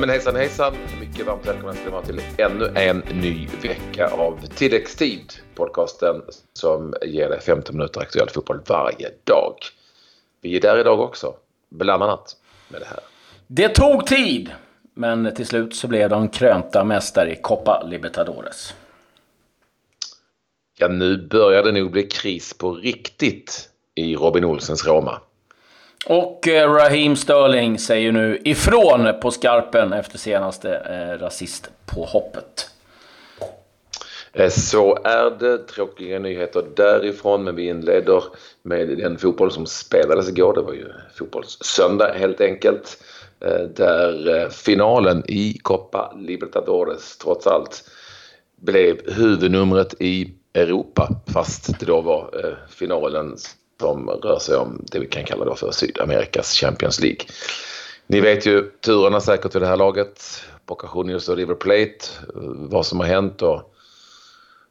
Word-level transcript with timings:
men 0.00 0.08
hejsan 0.08 0.36
hejsan! 0.36 0.74
Mycket 1.00 1.26
varmt 1.26 1.46
välkomna 1.46 1.74
ska 1.74 1.90
vara 1.90 2.02
till 2.02 2.20
ännu 2.36 2.72
en 2.74 2.98
ny 2.98 3.48
vecka 3.62 4.08
av 4.08 4.46
Tilläggstid. 4.46 5.32
Podcasten 5.54 6.22
som 6.52 6.94
ger 7.02 7.28
dig 7.28 7.40
15 7.40 7.76
minuter 7.76 8.00
aktuell 8.00 8.28
fotboll 8.28 8.60
varje 8.66 9.10
dag. 9.24 9.54
Vi 10.40 10.56
är 10.56 10.60
där 10.60 10.78
idag 10.78 11.00
också, 11.00 11.34
bland 11.68 12.02
annat 12.02 12.36
med 12.68 12.80
det 12.80 12.86
här. 12.86 12.98
Det 13.46 13.68
tog 13.68 14.06
tid, 14.06 14.50
men 14.94 15.34
till 15.34 15.46
slut 15.46 15.74
så 15.74 15.88
blev 15.88 16.10
de 16.10 16.28
krönta 16.28 16.84
mästare 16.84 17.32
i 17.32 17.36
Copa 17.42 17.82
Libertadores. 17.86 18.74
Ja, 20.78 20.88
nu 20.88 21.28
börjar 21.28 21.62
det 21.62 21.72
nog 21.72 21.90
bli 21.90 22.02
kris 22.02 22.54
på 22.54 22.72
riktigt 22.72 23.68
i 23.94 24.16
Robin 24.16 24.44
Olsens 24.44 24.86
Roma. 24.86 25.20
Och 26.06 26.48
eh, 26.48 26.72
Raheem 26.72 27.16
Sterling 27.16 27.78
säger 27.78 28.12
nu 28.12 28.38
ifrån 28.44 29.08
på 29.22 29.30
skarpen 29.30 29.92
efter 29.92 30.18
senaste 30.18 30.74
eh, 30.74 31.22
rasistpåhoppet. 31.22 32.70
Eh, 34.32 34.50
så 34.50 34.98
är 35.04 35.38
det. 35.38 35.58
Tråkiga 35.58 36.18
nyheter 36.18 36.64
därifrån, 36.76 37.44
men 37.44 37.56
vi 37.56 37.68
inleder 37.68 38.22
med 38.62 38.88
den 38.88 39.18
fotboll 39.18 39.52
som 39.52 39.66
spelades 39.66 40.28
igår. 40.28 40.54
Det 40.54 40.62
var 40.62 40.72
ju 40.72 40.86
fotbollssöndag 41.14 42.12
helt 42.12 42.40
enkelt. 42.40 43.02
Eh, 43.40 43.62
där 43.76 44.48
finalen 44.48 45.22
i 45.28 45.58
Copa 45.62 46.14
Libertadores 46.18 47.18
trots 47.18 47.46
allt 47.46 47.84
blev 48.56 49.12
huvudnumret 49.12 49.94
i 49.98 50.34
Europa 50.54 51.08
fast 51.32 51.80
det 51.80 51.86
då 51.86 52.00
var 52.00 52.56
finalen 52.68 53.36
som 53.80 54.10
rör 54.10 54.38
sig 54.38 54.56
om 54.56 54.84
det 54.92 54.98
vi 54.98 55.06
kan 55.06 55.24
kalla 55.24 55.44
då 55.44 55.54
för 55.54 55.70
Sydamerikas 55.70 56.52
Champions 56.52 57.00
League. 57.00 57.20
Ni 58.06 58.20
vet 58.20 58.46
ju 58.46 58.70
turerna 58.84 59.20
säkert 59.20 59.54
vid 59.54 59.62
det 59.62 59.68
här 59.68 59.76
laget. 59.76 60.42
Boca 60.66 60.88
Juniors 60.94 61.28
och 61.28 61.36
River 61.36 61.54
Plate. 61.54 61.98
Eh, 62.34 62.42
vad 62.44 62.86
som 62.86 63.00
har 63.00 63.06
hänt 63.06 63.42
och 63.42 63.74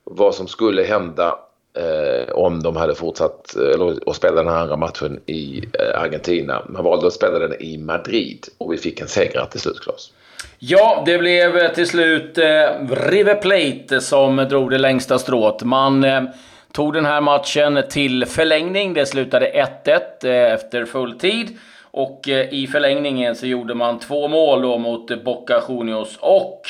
vad 0.03 0.35
som 0.35 0.47
skulle 0.47 0.83
hända 0.83 1.39
eh, 1.77 2.33
om 2.33 2.63
de 2.63 2.75
hade 2.75 2.95
fortsatt 2.95 3.55
eh, 3.55 3.61
eller, 3.61 4.09
att 4.09 4.15
spela 4.15 4.35
den 4.35 4.53
här 4.53 4.61
andra 4.61 4.77
matchen 4.77 5.19
i 5.25 5.63
eh, 5.73 6.01
Argentina. 6.01 6.65
Man 6.69 6.83
valde 6.83 7.07
att 7.07 7.13
spela 7.13 7.39
den 7.39 7.61
i 7.61 7.77
Madrid 7.77 8.47
och 8.57 8.73
vi 8.73 8.77
fick 8.77 9.01
en 9.01 9.07
seger 9.07 9.45
till 9.51 9.59
slut, 9.59 9.79
Claes. 9.79 10.11
Ja, 10.59 11.03
det 11.05 11.17
blev 11.17 11.73
till 11.73 11.87
slut 11.87 12.37
eh, 12.37 12.43
River 12.89 13.35
Plate 13.35 14.01
som 14.01 14.35
drog 14.35 14.71
det 14.71 14.77
längsta 14.77 15.19
strået. 15.19 15.63
Man 15.63 16.03
eh, 16.03 16.23
tog 16.71 16.93
den 16.93 17.05
här 17.05 17.21
matchen 17.21 17.83
till 17.89 18.25
förlängning. 18.25 18.93
Det 18.93 19.05
slutade 19.05 19.67
1-1 19.85 20.25
eh, 20.25 20.53
efter 20.53 20.85
full 20.85 21.19
tid. 21.19 21.57
Och 21.91 22.29
eh, 22.29 22.53
i 22.53 22.67
förlängningen 22.67 23.35
så 23.35 23.47
gjorde 23.47 23.75
man 23.75 23.99
två 23.99 24.27
mål 24.27 24.61
då 24.61 24.77
mot 24.77 25.23
Boca 25.23 25.63
Juniors 25.69 26.17
och 26.19 26.61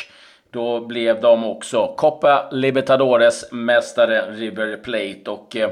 då 0.51 0.79
blev 0.79 1.21
de 1.21 1.45
också 1.45 1.93
Copa 1.97 2.49
Libertadores 2.51 3.51
mästare 3.51 4.31
River 4.31 4.77
Plate. 4.77 5.31
Och 5.31 5.55
eh, 5.55 5.69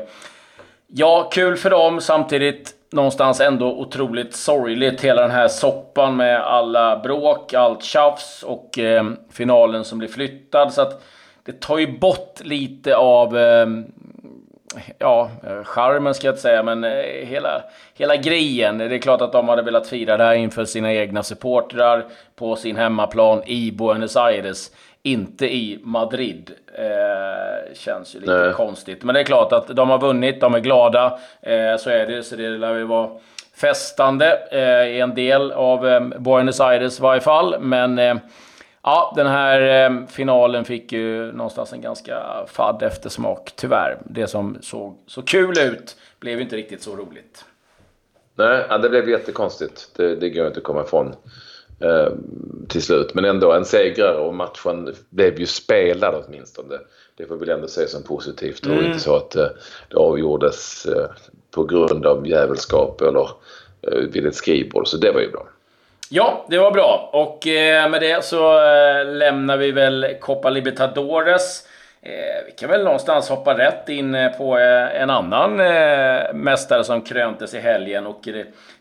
ja, 0.88 1.30
kul 1.34 1.58
för 1.58 1.70
dem. 1.70 2.02
Samtidigt 2.02 2.74
någonstans 2.92 3.42
ändå 3.42 3.80
otroligt 3.80 4.36
sorgligt. 4.36 5.02
Hela 5.02 5.22
den 5.22 5.32
här 5.32 5.48
soppan 5.48 6.16
med 6.16 6.42
alla 6.42 7.00
bråk, 7.00 7.54
allt 7.54 7.84
tjafs 7.84 8.44
och 8.44 8.80
eh, 8.80 9.06
finalen 9.32 9.84
som 9.84 9.98
blir 9.98 10.10
flyttad. 10.10 10.74
Så 10.74 10.82
att 10.82 11.04
det 11.44 11.60
tar 11.62 11.78
ju 11.78 12.00
bort 12.00 12.42
lite 12.44 12.96
av 12.96 13.38
eh, 13.38 13.68
ja, 14.98 15.32
charmen 15.64 16.14
ska 16.14 16.28
jag 16.28 16.34
inte 16.34 16.42
säga, 16.42 16.64
men 16.64 16.84
eh, 16.84 16.92
hela, 17.26 17.62
hela 17.94 18.16
grejen. 18.16 18.78
Det 18.78 18.96
är 18.96 19.00
klart 19.00 19.22
att 19.22 19.32
de 19.32 19.50
hade 19.50 19.62
velat 19.62 19.88
fira 19.88 20.18
det 20.18 20.24
här 20.24 20.34
inför 20.34 20.66
sina 20.66 20.94
egna 20.94 21.24
supportrar 21.24 22.06
på 22.36 22.56
sin 22.56 22.76
hemmaplan 22.76 23.44
i 23.46 23.72
Buenos 23.72 24.16
Aires. 24.18 24.72
Inte 25.04 25.46
i 25.46 25.80
Madrid. 25.84 26.52
Eh, 26.78 27.74
känns 27.74 28.16
ju 28.16 28.20
lite 28.20 28.38
Nej. 28.38 28.54
konstigt. 28.54 29.04
Men 29.04 29.16
det 29.16 29.20
är 29.20 29.24
klart 29.24 29.54
att 29.54 29.68
de 29.68 29.90
har 29.90 30.00
vunnit, 30.00 30.42
de 30.42 30.56
är 30.56 30.60
glada. 30.60 31.20
Eh, 31.42 31.78
så 31.78 31.90
är 31.90 32.08
det. 32.08 32.24
Så 32.24 32.36
det 32.36 32.50
lär 32.50 32.76
ju 32.76 32.84
vara 32.84 33.10
festande 33.56 34.40
eh, 34.52 34.88
i 34.96 35.00
en 35.00 35.16
del 35.16 35.52
av 35.52 35.88
eh, 35.88 36.00
Buenos 36.00 36.62
Aires 36.62 37.00
i 37.00 37.02
varje 37.02 37.22
fall. 37.22 37.56
Men 37.60 38.00
eh, 38.00 38.16
Ja, 38.88 39.14
den 39.16 39.28
här 39.28 39.90
eh, 39.90 40.08
finalen 40.08 40.66
fick 40.66 40.92
ju 40.92 41.32
någonstans 41.32 41.74
en 41.74 41.82
ganska 41.82 42.24
fadd 42.48 42.84
eftersmak, 42.84 43.54
tyvärr. 43.56 43.98
Det 44.06 44.28
som 44.28 44.58
såg 44.62 44.98
så 45.08 45.22
kul 45.22 45.60
ut 45.60 45.96
blev 46.20 46.38
ju 46.38 46.44
inte 46.44 46.56
riktigt 46.56 46.82
så 46.82 46.96
roligt. 46.96 47.46
Nej, 48.36 48.66
ja, 48.70 48.78
det 48.78 48.90
blev 48.90 49.10
jättekonstigt. 49.10 49.90
Det, 49.96 50.16
det 50.16 50.30
går 50.30 50.48
inte 50.48 50.58
att 50.58 50.64
komma 50.64 50.84
ifrån 50.84 51.16
eh, 51.80 52.14
till 52.68 52.82
slut. 52.82 53.14
Men 53.14 53.26
ändå 53.26 53.52
en 53.52 53.66
segrare 53.66 54.18
och 54.18 54.34
matchen 54.34 54.96
blev 55.10 55.40
ju 55.40 55.46
spelad 55.46 56.24
åtminstone. 56.26 56.76
Det 57.18 57.26
får 57.26 57.36
vi 57.36 57.40
väl 57.40 57.56
ändå 57.56 57.68
se 57.68 57.88
som 57.88 58.04
positivt 58.04 58.66
mm. 58.66 58.78
och 58.78 58.84
inte 58.84 59.00
så 59.00 59.16
att 59.16 59.36
eh, 59.36 59.48
det 59.90 59.98
avgjordes 59.98 60.86
eh, 60.86 61.10
på 61.52 61.64
grund 61.64 62.06
av 62.06 62.28
jävelskap 62.28 63.02
eller 63.02 63.30
eh, 63.82 64.00
vid 64.12 64.26
ett 64.26 64.36
skrivbord. 64.36 64.88
Så 64.88 64.98
det 64.98 65.12
var 65.12 65.22
ju 65.22 65.32
bra. 65.32 65.48
Ja, 66.10 66.46
det 66.50 66.58
var 66.58 66.72
bra. 66.72 67.10
Och 67.14 67.48
eh, 67.48 67.90
med 67.90 68.02
det 68.02 68.24
så 68.26 68.68
eh, 68.68 69.06
lämnar 69.06 69.58
vi 69.58 69.72
väl 69.72 70.16
Copa 70.22 70.50
Libertadores. 70.50 71.68
Eh, 72.02 72.46
vi 72.46 72.52
kan 72.52 72.70
väl 72.70 72.84
någonstans 72.84 73.30
hoppa 73.30 73.58
rätt 73.58 73.90
in 73.90 74.18
på 74.38 74.58
en 74.94 75.10
annan 75.10 75.56
mästare 76.34 76.84
som 76.84 77.02
kröntes 77.02 77.54
i 77.54 77.60
helgen. 77.60 78.08
Och 78.08 78.28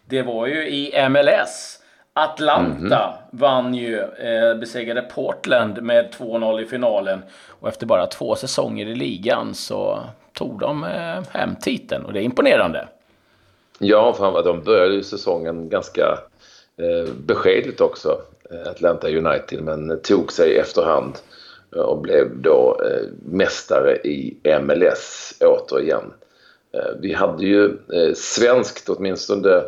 det, 0.06 0.22
var 0.22 0.46
ju 0.46 0.68
i 0.68 1.08
MLS. 1.08 1.82
Atlanta 2.18 2.76
mm 2.76 2.90
-hmm. 2.90 3.12
vann 3.30 3.74
ju, 3.74 4.00
eh, 4.00 4.54
besegrade 4.54 5.02
Portland 5.02 5.82
med 5.82 6.10
2-0 6.18 6.60
i 6.60 6.66
finalen. 6.66 7.22
Och 7.60 7.68
efter 7.68 7.86
bara 7.86 8.06
två 8.06 8.34
säsonger 8.34 8.86
i 8.86 8.94
ligan 8.94 9.54
så 9.54 10.00
tog 10.32 10.60
de 10.60 10.84
eh, 10.84 11.22
hem 11.30 11.56
titeln 11.56 12.04
och 12.04 12.12
det 12.12 12.20
är 12.20 12.22
imponerande. 12.22 12.88
Ja, 13.78 14.12
för 14.12 14.42
de 14.42 14.62
började 14.62 14.94
ju 14.94 15.02
säsongen 15.02 15.68
ganska 15.68 16.18
beskedligt 17.26 17.80
också, 17.80 18.20
eh, 18.50 18.70
Atlanta 18.70 19.08
United, 19.08 19.62
men 19.62 20.00
tog 20.02 20.32
sig 20.32 20.58
efterhand 20.58 21.18
eh, 21.76 21.82
och 21.82 21.98
blev 21.98 22.38
då 22.40 22.80
mästare 23.24 23.96
i 23.96 24.36
MLS 24.62 25.34
återigen. 25.40 26.12
Vi 27.00 27.12
hade 27.12 27.46
ju 27.46 27.76
svenskt 28.14 28.88
åtminstone 28.88 29.62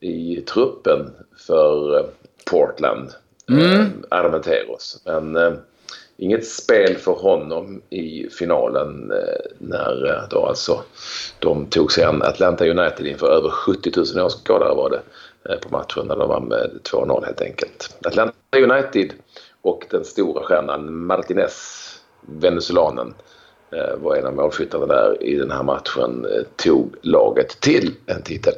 i 0.00 0.36
truppen 0.40 1.10
för 1.46 2.06
Portland, 2.50 3.10
mm. 3.50 4.04
Armenteros. 4.08 5.02
Men 5.04 5.58
inget 6.16 6.46
spel 6.46 6.96
för 6.96 7.12
honom 7.12 7.82
i 7.90 8.28
finalen 8.30 9.12
när 9.58 10.26
då 10.30 10.46
alltså 10.46 10.82
de 11.38 11.66
tog 11.66 11.92
sig 11.92 12.04
an 12.04 12.22
Atlanta 12.22 12.64
United 12.66 13.06
inför 13.06 13.30
över 13.30 13.50
70 13.50 13.92
000 14.14 14.26
åskådare 14.26 14.74
var 14.74 14.90
det. 14.90 15.00
Eh, 15.50 15.56
på 15.56 15.68
matchen 15.68 16.06
när 16.06 16.16
de 16.16 16.28
vann 16.28 16.44
med 16.44 16.70
2-0 16.82 17.24
helt 17.24 17.40
enkelt. 17.40 17.96
Atlanta 18.04 18.34
United 18.56 19.12
och 19.62 19.86
den 19.90 20.04
stora 20.04 20.42
stjärnan 20.42 21.06
Martinez, 21.06 21.86
venezuelanen, 22.20 23.14
eh, 23.72 23.96
var 23.96 24.16
en 24.16 24.26
av 24.26 24.34
målskyttarna 24.34 24.86
där 24.86 25.22
i 25.22 25.34
den 25.34 25.50
här 25.50 25.62
matchen, 25.62 26.24
eh, 26.24 26.42
tog 26.56 26.94
laget 27.02 27.60
till 27.60 27.94
en 28.06 28.22
titel. 28.22 28.54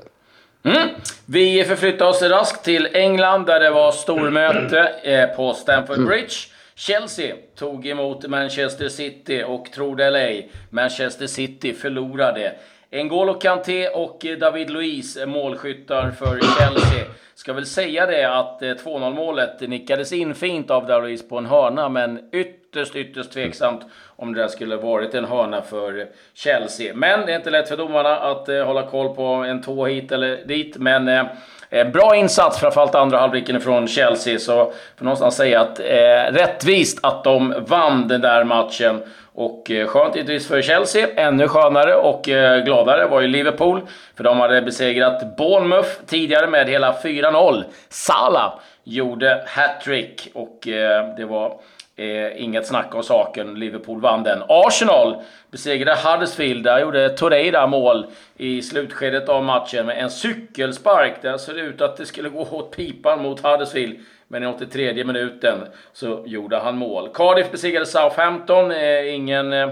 Mm. 0.63 0.89
Vi 1.27 1.65
förflyttar 1.65 2.07
oss 2.07 2.23
raskt 2.23 2.65
till 2.65 2.89
England 2.93 3.47
där 3.47 3.61
det 3.61 3.71
var 3.71 3.93
stormöte 3.93 5.33
på 5.37 5.55
Stamford 5.55 5.97
mm. 5.97 6.09
Bridge. 6.09 6.35
Chelsea 6.75 7.35
tog 7.59 7.87
emot 7.87 8.29
Manchester 8.29 8.89
City 8.89 9.45
och, 9.47 9.73
tro 9.73 9.95
det 9.95 10.05
eller 10.05 10.21
ej, 10.21 10.51
Manchester 10.71 11.27
City 11.27 11.73
förlorade. 11.73 12.55
N'Golo 12.91 13.35
Kanté 13.35 13.89
och 13.89 14.27
eh, 14.27 14.39
David 14.39 14.71
Luiz 14.71 15.19
målskyttar 15.27 16.11
för 16.11 16.41
Chelsea. 16.41 17.05
Ska 17.35 17.53
väl 17.53 17.67
säga 17.67 18.07
det 18.07 18.25
att 18.39 18.63
eh, 18.63 18.67
2-0-målet 18.67 19.61
nickades 19.61 20.13
in 20.13 20.35
fint 20.35 20.71
av 20.71 20.87
David 20.87 21.09
Luiz 21.09 21.29
på 21.29 21.39
en 21.39 21.47
hörna, 21.47 21.89
men 21.89 22.21
ytterst, 22.33 22.97
ytterst 22.97 23.33
tveksamt 23.33 23.83
om 24.17 24.35
det 24.35 24.41
där 24.41 24.49
skulle 24.49 24.77
varit 24.77 25.15
en 25.15 25.25
hörna 25.25 25.63
för 25.63 26.09
Chelsea. 26.35 26.95
Men 26.95 27.27
det 27.27 27.33
är 27.33 27.37
inte 27.37 27.51
lätt 27.51 27.69
för 27.69 27.77
domarna 27.77 28.17
att 28.17 28.49
eh, 28.49 28.65
hålla 28.65 28.87
koll 28.87 29.15
på 29.15 29.25
en 29.25 29.63
tå 29.63 29.87
hit 29.87 30.13
eller 30.13 30.45
dit, 30.47 30.77
men 30.77 31.09
eh, 31.09 31.25
Eh, 31.71 31.89
bra 31.89 32.17
insats, 32.17 32.61
framförallt 32.61 32.95
andra 32.95 33.19
halvleken 33.19 33.61
från 33.61 33.89
Chelsea. 33.89 34.39
Så 34.39 34.73
får 34.97 35.05
någonstans 35.05 35.37
säga 35.37 35.61
att 35.61 35.81
eh, 35.81 36.33
rättvist 36.33 36.99
att 37.03 37.25
de 37.25 37.55
vann 37.67 38.09
den 38.09 38.21
där 38.21 38.45
matchen. 38.45 39.03
Och 39.35 39.71
eh, 39.71 39.87
skönt 39.87 40.17
givetvis 40.17 40.49
för 40.49 40.63
Chelsea. 40.63 41.09
Ännu 41.17 41.49
skönare 41.49 41.95
och 41.95 42.29
eh, 42.29 42.65
gladare 42.65 43.07
var 43.07 43.21
ju 43.21 43.29
Liverpool. 43.29 43.81
För 44.17 44.25
de 44.25 44.41
hade 44.41 44.63
besegrat 44.63 45.37
Bournemouth 45.37 45.89
tidigare 46.07 46.47
med 46.47 46.69
hela 46.69 46.93
4-0. 46.93 47.65
Salah 47.89 48.53
gjorde 48.85 49.45
hattrick 49.47 50.31
och 50.35 50.69
eh, 50.69 51.15
det 51.17 51.25
var 51.25 51.53
Eh, 51.99 52.43
inget 52.43 52.67
snack 52.67 52.95
om 52.95 53.03
saken. 53.03 53.55
Liverpool 53.55 54.01
vann 54.01 54.23
den. 54.23 54.43
Arsenal 54.49 55.23
besegrade 55.51 56.01
Huddersfield. 56.05 56.65
Där 56.65 56.81
gjorde 56.81 57.09
Torreira 57.09 57.67
mål 57.67 58.07
i 58.37 58.63
slutskedet 58.63 59.29
av 59.29 59.45
matchen 59.45 59.87
med 59.87 60.03
en 60.03 60.11
cykelspark. 60.11 61.23
Där 61.23 61.39
ser 61.39 61.55
det 61.55 61.61
ut 61.61 61.81
att 61.81 61.97
det 61.97 62.07
skulle 62.07 62.29
gå 62.29 62.41
åt 62.41 62.77
pipan 62.77 63.23
mot 63.23 63.41
Huddersfield. 63.41 63.99
Men 64.29 64.43
i 64.43 64.47
83 64.47 65.05
minuten 65.05 65.59
så 65.93 66.23
gjorde 66.27 66.57
han 66.57 66.79
mål. 66.79 67.09
Cardiff 67.15 67.51
besegrade 67.51 67.87
Southampton. 67.87 68.71
Eh, 68.71 69.15
ingen 69.15 69.53
eh, 69.53 69.69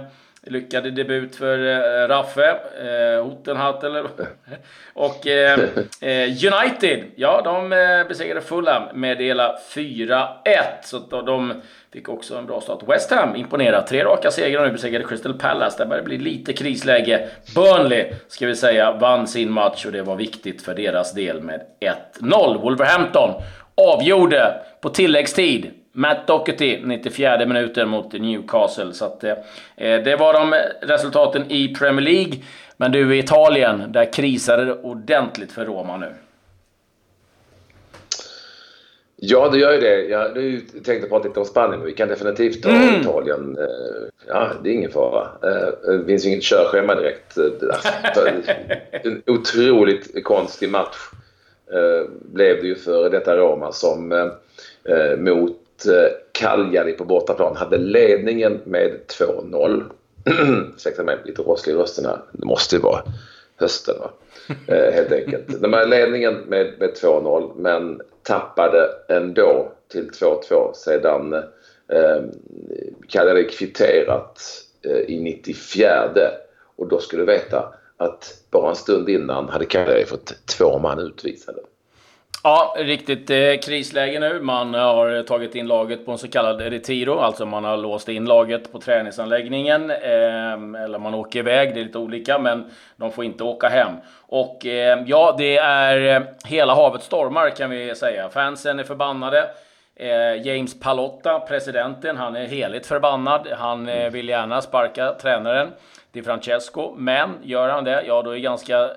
lyckad 0.46 0.94
debut 0.94 1.36
för 1.36 1.58
eh, 1.58 2.08
Raffe. 2.08 2.50
Eh, 2.50 3.24
Hottenhatt 3.24 3.84
eller... 3.84 4.06
och 4.94 5.26
eh, 5.26 5.60
eh, 6.00 6.28
United, 6.28 7.04
ja 7.16 7.42
de 7.44 7.72
eh, 7.72 8.08
besegrade 8.08 8.40
Fulham 8.40 8.82
med 8.94 9.18
hela 9.18 9.58
4-1. 9.74 10.28
Så 10.82 10.98
de 11.22 11.62
fick 11.92 12.08
också 12.08 12.36
en 12.36 12.46
bra 12.46 12.60
start. 12.60 12.82
West 12.88 13.10
Ham 13.10 13.36
imponerade. 13.36 13.86
Tre 13.86 14.04
raka 14.04 14.30
segrar 14.30 14.66
nu 14.66 14.72
besegrade 14.72 15.04
Crystal 15.04 15.38
Palace. 15.38 15.78
Det 15.78 15.86
börjar 15.86 16.04
bli 16.04 16.18
lite 16.18 16.52
krisläge. 16.52 17.28
Burnley, 17.54 18.12
ska 18.28 18.46
vi 18.46 18.56
säga, 18.56 18.92
vann 18.92 19.26
sin 19.26 19.52
match 19.52 19.86
och 19.86 19.92
det 19.92 20.02
var 20.02 20.16
viktigt 20.16 20.62
för 20.62 20.74
deras 20.74 21.12
del 21.12 21.42
med 21.42 21.60
1-0. 22.20 22.62
Wolverhampton 22.62 23.42
avgjorde 23.74 24.54
på 24.80 24.88
tilläggstid. 24.88 25.70
Matt 25.96 26.26
Doherty, 26.26 26.80
94 26.84 27.46
minuten 27.46 27.88
mot 27.88 28.12
Newcastle. 28.12 28.92
Så 28.92 29.04
att, 29.04 29.24
eh, 29.24 29.34
det 29.76 30.16
var 30.18 30.32
de 30.32 30.54
resultaten 30.80 31.50
i 31.50 31.74
Premier 31.74 32.04
League. 32.04 32.32
Men 32.76 32.92
du, 32.92 33.16
i 33.16 33.18
Italien, 33.18 33.92
där 33.92 34.12
krisade 34.12 34.64
det 34.64 34.74
ordentligt 34.74 35.52
för 35.52 35.64
Roma 35.64 35.96
nu. 35.96 36.12
Ja, 39.16 39.48
det 39.48 39.58
gör 39.58 39.72
ju 39.72 39.80
det. 39.80 40.02
Jag 40.02 40.18
hade 40.18 40.40
ju 40.40 40.60
tänkt 40.60 41.08
prata 41.08 41.28
lite 41.28 41.40
om 41.40 41.46
Spanien, 41.46 41.78
men 41.78 41.86
vi 41.86 41.92
kan 41.92 42.08
definitivt 42.08 42.62
ta 42.62 42.70
mm. 42.70 43.00
Italien. 43.00 43.58
Eh, 43.58 44.08
ja, 44.28 44.50
det 44.62 44.70
är 44.70 44.74
ingen 44.74 44.90
fara. 44.90 45.28
Eh, 45.42 45.92
det 45.98 46.04
finns 46.06 46.24
ju 46.24 46.28
inget 46.28 46.44
körschema 46.44 46.94
direkt. 46.94 47.38
Alltså, 48.02 48.28
en 48.90 49.22
otroligt 49.26 50.24
konstig 50.24 50.70
match 50.70 50.96
blev 52.20 52.60
det 52.60 52.66
ju 52.66 52.74
för 52.74 53.10
detta 53.10 53.36
Roma 53.36 53.72
som 53.72 54.30
mot 55.18 55.65
Cagliari 56.32 56.92
på 56.92 57.04
bortaplan 57.04 57.56
hade 57.56 57.78
ledningen 57.78 58.60
med 58.64 59.00
2-0. 59.18 59.82
Ursäkta 60.74 61.02
mig, 61.02 61.18
lite 61.24 61.42
rosslig 61.42 61.72
i 61.72 61.76
rösten 61.76 62.04
här. 62.04 62.18
Det 62.32 62.46
måste 62.46 62.76
ju 62.76 62.82
vara 62.82 63.02
hösten 63.56 63.94
va? 63.98 64.10
Eh, 64.66 64.92
helt 64.92 65.12
enkelt. 65.12 65.62
De 65.62 65.72
hade 65.72 65.86
ledningen 65.86 66.34
med, 66.34 66.72
med 66.78 66.90
2-0 67.02 67.52
men 67.56 68.00
tappade 68.22 68.90
ändå 69.08 69.72
till 69.88 70.10
2-2 70.10 70.72
sedan 70.74 71.32
eh, 71.92 72.22
Cagliari 73.08 73.44
kvitterat 73.44 74.42
eh, 74.82 74.96
i 74.96 75.20
94 75.20 76.10
och 76.76 76.88
då 76.88 76.98
skulle 76.98 77.22
du 77.22 77.26
veta 77.26 77.74
att 77.96 78.34
bara 78.50 78.70
en 78.70 78.76
stund 78.76 79.08
innan 79.08 79.48
hade 79.48 79.64
Cagliari 79.64 80.04
fått 80.04 80.34
två 80.46 80.78
man 80.78 80.98
utvisade. 80.98 81.58
Ja, 82.42 82.74
riktigt 82.78 83.30
eh, 83.30 83.56
krisläge 83.64 84.20
nu. 84.20 84.40
Man 84.40 84.74
har 84.74 85.22
tagit 85.22 85.54
in 85.54 85.66
laget 85.66 86.06
på 86.06 86.12
en 86.12 86.18
så 86.18 86.28
kallad 86.28 86.60
retiro, 86.60 87.18
alltså 87.18 87.46
man 87.46 87.64
har 87.64 87.76
låst 87.76 88.08
in 88.08 88.24
laget 88.24 88.72
på 88.72 88.80
träningsanläggningen. 88.80 89.90
Eh, 89.90 90.82
eller 90.84 90.98
man 90.98 91.14
åker 91.14 91.38
iväg, 91.38 91.74
det 91.74 91.80
är 91.80 91.84
lite 91.84 91.98
olika, 91.98 92.38
men 92.38 92.70
de 92.96 93.12
får 93.12 93.24
inte 93.24 93.44
åka 93.44 93.68
hem. 93.68 93.92
Och 94.20 94.66
eh, 94.66 95.02
ja, 95.06 95.34
det 95.38 95.56
är 95.58 96.16
eh, 96.16 96.22
hela 96.44 96.74
havet 96.74 97.02
stormar 97.02 97.50
kan 97.50 97.70
vi 97.70 97.94
säga. 97.94 98.28
Fansen 98.28 98.78
är 98.78 98.84
förbannade. 98.84 99.50
Eh, 99.96 100.46
James 100.46 100.80
Palotta, 100.80 101.40
presidenten, 101.40 102.16
han 102.16 102.36
är 102.36 102.46
heligt 102.46 102.86
förbannad. 102.86 103.48
Han 103.58 103.88
eh, 103.88 104.10
vill 104.10 104.28
gärna 104.28 104.62
sparka 104.62 105.12
tränaren 105.12 105.72
Di 106.12 106.22
Francesco, 106.22 106.94
men 106.96 107.30
gör 107.42 107.68
han 107.68 107.84
det, 107.84 108.04
ja 108.06 108.22
då 108.22 108.30
är 108.30 108.38
ganska 108.38 108.90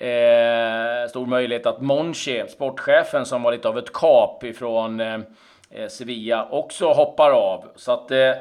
Eh, 0.00 1.08
stor 1.08 1.26
möjlighet 1.26 1.66
att 1.66 1.80
Monchi, 1.80 2.44
sportchefen 2.48 3.26
som 3.26 3.42
var 3.42 3.52
lite 3.52 3.68
av 3.68 3.78
ett 3.78 3.92
kap 3.92 4.44
ifrån 4.44 5.00
eh, 5.00 5.18
eh, 5.70 5.88
Sevilla 5.88 6.48
också 6.50 6.92
hoppar 6.92 7.30
av. 7.30 7.64
Så 7.76 7.92
att 7.92 8.10
eh, 8.10 8.16
det, 8.16 8.36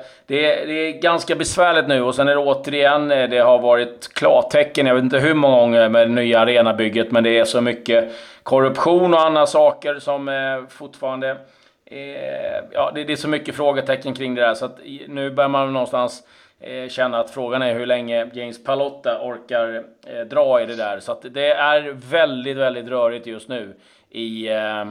det, 0.66 0.74
är 0.74 1.02
ganska 1.02 1.36
besvärligt 1.36 1.88
nu. 1.88 2.02
Och 2.02 2.16
sen 2.16 2.28
är 2.28 2.32
det 2.32 2.42
återigen, 2.42 3.12
eh, 3.12 3.30
det 3.30 3.38
har 3.38 3.60
varit 3.60 4.14
klartecken, 4.14 4.88
jag 4.88 4.96
vet 4.96 5.04
inte 5.04 5.20
hur 5.20 5.34
många 5.34 5.58
gånger 5.58 5.90
med 5.90 6.08
det 6.08 6.14
nya 6.14 6.40
arenabygget, 6.40 7.12
men 7.12 7.24
det 7.24 7.40
är 7.40 7.46
så 7.46 7.62
mycket 7.62 8.12
korruption 8.44 9.14
och 9.14 9.22
andra 9.22 9.46
saker 9.46 10.00
som 10.00 10.30
eh, 10.30 10.70
fortfarande... 10.70 11.38
Eh, 11.86 12.64
ja, 12.72 12.92
det, 12.96 13.04
det, 13.04 13.14
är 13.14 13.18
så 13.18 13.28
mycket 13.28 13.56
frågetecken 13.56 14.14
kring 14.14 14.36
det 14.36 14.42
där. 14.42 14.54
Så 14.54 14.66
att 14.66 14.80
nu 15.08 15.32
börjar 15.32 15.50
man 15.50 15.74
någonstans 15.74 16.24
Eh, 16.60 16.90
känna 16.90 17.20
att 17.20 17.32
frågan 17.32 17.62
är 17.62 17.74
hur 17.74 17.86
länge 17.86 18.30
James 18.34 18.64
Palotta 18.64 19.22
orkar 19.22 19.84
eh, 20.08 20.26
dra 20.26 20.62
i 20.62 20.66
det 20.66 20.76
där. 20.76 21.00
Så 21.00 21.12
att 21.12 21.26
det 21.34 21.52
är 21.52 21.92
väldigt, 21.92 22.58
väldigt 22.58 22.88
rörigt 22.88 23.28
just 23.28 23.48
nu 23.48 23.76
i, 24.10 24.48
eh, 24.48 24.86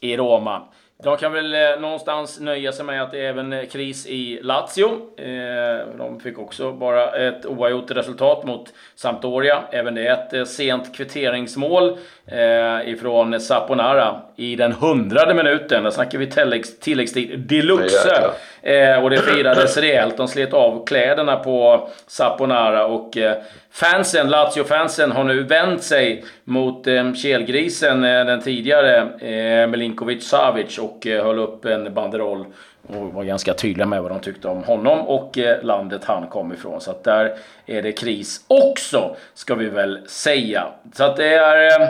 i 0.00 0.16
Roma. 0.16 0.62
De 1.04 1.16
kan 1.16 1.32
väl 1.32 1.54
eh, 1.54 1.60
någonstans 1.80 2.40
nöja 2.40 2.72
sig 2.72 2.84
med 2.84 3.02
att 3.02 3.10
det 3.10 3.18
är 3.18 3.28
även 3.28 3.66
kris 3.66 4.06
i 4.06 4.40
Lazio. 4.42 4.90
Eh, 5.16 5.96
de 5.98 6.20
fick 6.20 6.38
också 6.38 6.72
bara 6.72 7.28
ett 7.28 7.46
oavgjort 7.46 7.90
resultat 7.90 8.44
mot 8.44 8.72
Sampdoria. 8.94 9.62
Även 9.70 9.94
det 9.94 10.06
ett 10.06 10.32
eh, 10.32 10.44
sent 10.44 10.96
kvitteringsmål 10.96 11.98
eh, 12.26 12.90
ifrån 12.90 13.40
Saponara 13.40 14.22
i 14.36 14.56
den 14.56 14.72
hundrade 14.72 15.34
minuten. 15.34 15.84
Där 15.84 15.90
snackar 15.90 16.18
vi 16.18 16.26
tilläggs, 16.26 16.78
tilläggstid 16.78 17.38
deluxe. 17.40 18.30
Eh, 18.62 19.02
och 19.04 19.10
det 19.10 19.18
firades 19.18 19.76
rejält. 19.76 20.16
De 20.16 20.28
slet 20.28 20.52
av 20.54 20.86
kläderna 20.86 21.36
på 21.36 21.88
Saponara 22.06 22.86
och 22.86 23.16
eh, 23.16 23.36
fansen, 23.70 24.28
Lazio-fansen, 24.28 25.12
har 25.12 25.24
nu 25.24 25.42
vänt 25.42 25.82
sig 25.82 26.24
mot 26.44 26.86
eh, 26.86 27.12
kelgrisen, 27.14 28.04
eh, 28.04 28.24
den 28.24 28.40
tidigare 28.40 28.96
eh, 29.20 29.66
Milinkovic 29.66 30.28
Savic 30.28 30.78
och 30.88 31.06
eh, 31.06 31.24
höll 31.24 31.38
upp 31.38 31.64
en 31.64 31.94
banderoll 31.94 32.44
och 32.88 33.12
var 33.12 33.24
ganska 33.24 33.54
tydliga 33.54 33.86
med 33.86 34.02
vad 34.02 34.10
de 34.10 34.20
tyckte 34.20 34.48
om 34.48 34.64
honom 34.64 35.08
och 35.08 35.38
eh, 35.38 35.62
landet 35.62 36.04
han 36.04 36.28
kom 36.28 36.52
ifrån. 36.52 36.80
Så 36.80 36.90
att 36.90 37.04
där 37.04 37.36
är 37.66 37.82
det 37.82 37.92
kris 37.92 38.44
också, 38.46 39.16
ska 39.34 39.54
vi 39.54 39.66
väl 39.66 40.08
säga. 40.08 40.66
Så 40.94 41.04
att 41.04 41.16
det 41.16 41.34
är... 41.34 41.80
Eh, 41.80 41.88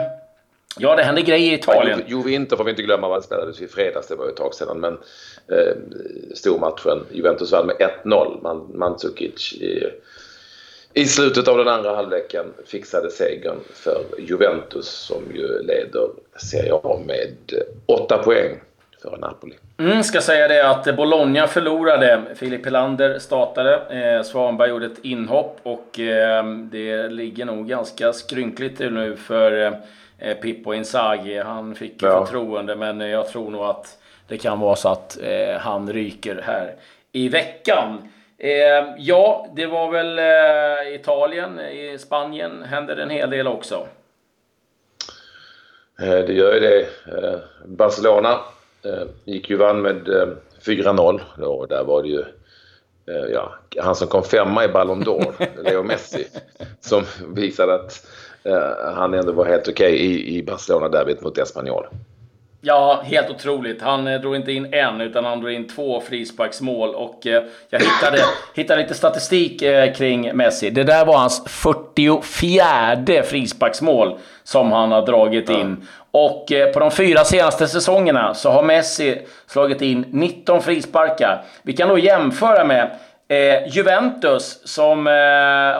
ja, 0.77 0.95
det 0.95 1.03
händer 1.03 1.21
grejer 1.21 1.51
i 1.51 1.55
Italien. 1.55 2.01
Jo, 2.07 2.29
Juve 2.29 2.57
får 2.57 2.63
vi 2.63 2.69
inte 2.69 2.83
glömma 2.83 3.07
vad 3.07 3.17
det 3.17 3.23
spelades 3.23 3.61
i 3.61 3.67
fredags. 3.67 4.07
Det 4.07 4.15
var 4.15 4.25
ju 4.25 4.31
ett 4.31 4.37
tag 4.37 4.53
sedan. 4.53 4.79
Men 4.79 4.93
eh, 5.51 5.75
stormatchen. 6.35 7.05
Juventus 7.11 7.51
vann 7.51 7.67
med 7.67 7.75
1-0. 8.03 8.43
Man, 8.43 8.71
Mandzukic 8.73 9.53
i, 9.53 9.83
i 10.93 11.05
slutet 11.05 11.47
av 11.47 11.57
den 11.57 11.67
andra 11.67 11.95
halvleken 11.95 12.45
fixade 12.65 13.11
segern 13.11 13.59
för 13.73 14.03
Juventus 14.17 14.87
som 14.87 15.23
ju 15.33 15.61
leder 15.61 16.09
Serie 16.37 16.73
A 16.73 16.99
med 17.05 17.35
8 17.85 18.17
poäng 18.17 18.59
för 19.01 19.17
Napoli. 19.17 19.55
Mm, 19.77 20.03
ska 20.03 20.21
säga 20.21 20.47
det 20.47 20.69
att 20.69 20.95
Bologna 20.95 21.47
förlorade. 21.47 22.21
Filip 22.35 22.65
Helander 22.65 23.19
startade. 23.19 23.75
Eh, 23.75 24.23
Svanberg 24.23 24.69
gjorde 24.69 24.85
ett 24.85 25.05
inhopp 25.05 25.59
och 25.63 25.99
eh, 25.99 26.45
det 26.71 27.07
ligger 27.09 27.45
nog 27.45 27.67
ganska 27.67 28.13
skrynkligt 28.13 28.79
nu 28.79 29.15
för 29.15 29.79
eh, 30.19 30.33
Pippo 30.33 30.73
Inzaghi. 30.73 31.37
Han 31.37 31.75
fick 31.75 32.03
ja. 32.03 32.25
förtroende 32.25 32.75
men 32.75 32.99
jag 32.99 33.27
tror 33.27 33.51
nog 33.51 33.63
att 33.63 33.97
det 34.27 34.37
kan 34.37 34.59
vara 34.59 34.75
så 34.75 34.89
att 34.89 35.17
eh, 35.23 35.57
han 35.59 35.93
ryker 35.93 36.41
här 36.45 36.75
i 37.11 37.29
veckan. 37.29 38.11
Eh, 38.37 38.95
ja, 38.97 39.47
det 39.55 39.65
var 39.65 39.91
väl 39.91 40.19
eh, 40.19 40.95
Italien. 40.95 41.59
I 41.59 41.97
Spanien 41.99 42.63
händer 42.63 42.97
en 42.97 43.09
hel 43.09 43.29
del 43.29 43.47
också. 43.47 43.87
Eh, 46.01 46.25
det 46.25 46.33
gör 46.33 46.53
ju 46.53 46.59
det. 46.59 46.79
Eh, 46.81 47.39
Barcelona 47.65 48.39
gick 49.25 49.49
ju 49.49 49.57
vann 49.57 49.81
med 49.81 50.09
4-0. 50.61 51.21
Och 51.41 51.67
där 51.67 51.83
var 51.83 52.03
det 52.03 52.09
ju 52.09 52.25
ja, 53.33 53.53
han 53.77 53.95
som 53.95 54.07
kom 54.07 54.23
femma 54.23 54.65
i 54.65 54.67
Ballon 54.67 55.03
d'Or, 55.03 55.33
Leo 55.63 55.83
Messi, 55.83 56.27
som 56.79 57.03
visade 57.27 57.75
att 57.75 58.07
han 58.95 59.13
ändå 59.13 59.31
var 59.31 59.45
helt 59.45 59.67
okej 59.67 59.93
okay 59.93 60.05
i, 60.05 60.37
i 60.37 60.43
Barcelona-derbyt 60.43 61.21
mot 61.21 61.37
Espanyol. 61.37 61.87
Ja, 62.61 63.01
helt 63.05 63.29
otroligt. 63.29 63.81
Han 63.81 64.07
eh, 64.07 64.21
drog 64.21 64.35
inte 64.35 64.51
in 64.51 64.73
en, 64.73 65.01
utan 65.01 65.25
han 65.25 65.39
drog 65.39 65.51
in 65.51 65.67
två 65.67 66.01
frisparksmål. 66.01 66.95
Och 66.95 67.27
eh, 67.27 67.43
jag 67.69 67.79
hittade, 67.79 68.17
hittade 68.55 68.81
lite 68.81 68.93
statistik 68.93 69.61
eh, 69.61 69.93
kring 69.93 70.35
Messi. 70.35 70.69
Det 70.69 70.83
där 70.83 71.05
var 71.05 71.17
hans 71.17 71.43
44 71.47 73.23
frisparksmål 73.23 74.17
som 74.43 74.71
han 74.71 74.91
har 74.91 75.05
dragit 75.05 75.49
in. 75.49 75.87
Och 76.11 76.51
eh, 76.51 76.71
på 76.71 76.79
de 76.79 76.91
fyra 76.91 77.23
senaste 77.23 77.67
säsongerna 77.67 78.33
så 78.33 78.49
har 78.49 78.63
Messi 78.63 79.21
slagit 79.47 79.81
in 79.81 80.05
19 80.11 80.61
frisparkar. 80.61 81.43
Vi 81.61 81.73
kan 81.73 81.89
då 81.89 81.97
jämföra 81.97 82.65
med 82.65 82.91
eh, 83.27 83.67
Juventus 83.67 84.61
som 84.65 85.07
eh, 85.07 85.13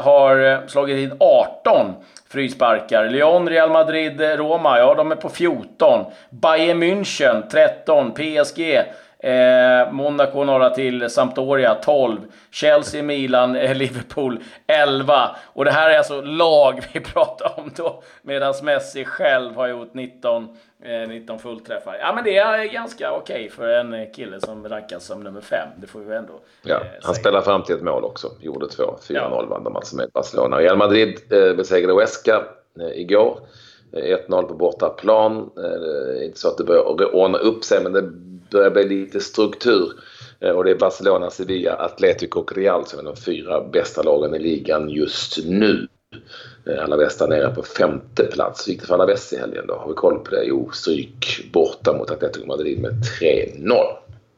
har 0.04 0.68
slagit 0.68 0.98
in 0.98 1.14
18 1.20 1.96
frisparkar. 2.32 3.10
Lyon, 3.10 3.50
Real 3.50 3.70
Madrid, 3.70 4.22
eh, 4.22 4.28
Roma, 4.28 4.80
ja 4.80 4.96
de 4.96 5.12
är 5.12 5.16
på 5.16 5.30
14. 5.30 6.06
Bayern 6.30 6.84
München 6.84 7.50
13. 7.52 8.12
PSG 8.12 8.84
Eh, 9.24 9.92
Monaco 9.92 10.44
några 10.44 10.70
till, 10.70 11.10
Sampdoria 11.10 11.76
12, 11.76 12.18
Chelsea, 12.52 13.04
Milan, 13.04 13.56
eh, 13.56 13.76
Liverpool 13.76 14.40
11. 14.68 15.36
Och 15.46 15.66
det 15.66 15.72
här 15.72 15.90
är 15.90 15.98
alltså 15.98 16.22
lag 16.22 16.80
vi 16.94 17.00
pratar 17.00 17.60
om 17.60 17.72
då, 17.76 18.04
medan 18.22 18.54
Messi 18.64 19.06
själv 19.06 19.56
har 19.56 19.68
gjort 19.68 19.94
19, 19.94 20.58
eh, 20.84 21.10
19 21.10 21.40
fullträffar. 21.40 21.98
Ja, 22.02 22.14
men 22.16 22.24
det 22.24 22.38
är 22.38 22.64
ganska 22.64 23.12
okej 23.12 23.46
okay 23.46 23.50
för 23.50 23.70
en 23.70 24.14
kille 24.14 24.40
som 24.40 24.70
rankas 24.70 25.06
som 25.06 25.24
nummer 25.24 25.42
5. 25.42 25.68
Det 25.76 25.88
får 25.88 26.00
vi 26.00 26.16
ändå 26.16 26.34
Ja, 26.64 26.76
eh, 26.76 26.82
han 27.02 27.16
spelade 27.16 27.46
fram 27.46 27.64
till 27.64 27.76
ett 27.76 27.84
mål 27.84 28.04
också. 28.04 28.32
Gjorde 28.42 28.70
två. 28.70 28.84
4-0 28.84 29.14
ja. 29.14 29.46
vann 29.50 29.64
de 29.64 29.76
alltså 29.76 29.96
med 29.96 30.10
Barcelona. 30.14 30.58
Real 30.58 30.78
Madrid 30.78 31.20
eh, 31.32 31.54
besegrade 31.54 31.94
Huesca 31.94 32.44
eh, 32.80 33.02
igår. 33.02 33.40
1-0 33.92 34.44
på 34.44 34.54
bortaplan. 34.54 35.50
Eh, 35.58 36.26
inte 36.26 36.40
så 36.40 36.48
att 36.48 36.58
det 36.58 36.64
börjar 36.64 37.16
ordna 37.16 37.38
upp 37.38 37.64
sig, 37.64 37.84
men 37.84 37.94
det 37.94 38.12
börjar 38.52 38.70
bli 38.70 38.84
lite 38.84 39.20
struktur. 39.20 39.92
Eh, 40.40 40.52
och 40.52 40.64
det 40.64 40.72
är 40.72 40.76
Barcelona, 40.76 41.30
Sevilla, 41.30 41.74
Atletico 41.74 42.40
och 42.40 42.58
Real 42.58 42.86
som 42.86 43.00
är 43.00 43.04
de 43.04 43.16
fyra 43.16 43.62
bästa 43.62 44.04
lagen 44.04 44.36
i 44.36 44.40
ligan 44.40 44.90
just 44.90 45.46
nu. 45.46 45.88
Eh, 46.68 46.84
alla 46.84 46.98
bästa 46.98 47.28
nere 47.28 47.50
på 47.56 47.64
femte 47.64 48.24
plats. 48.24 48.68
Hur 48.68 48.72
gick 48.72 48.82
det 48.82 48.88
för 48.88 48.94
Alaves 48.94 49.34
i 49.34 49.38
helgen 49.38 49.68
då? 49.68 49.76
Har 49.76 49.88
vi 49.88 49.94
koll 49.94 50.20
på 50.20 50.32
det? 50.32 50.44
Jo, 50.44 50.70
stryk 50.74 51.52
borta 51.54 51.94
mot 51.94 52.12
Atletico 52.12 52.46
Madrid 52.46 52.82
med 52.82 52.92
3-0. 53.22 53.76